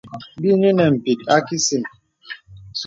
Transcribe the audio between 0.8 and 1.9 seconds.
m̀bìt a kìsìn.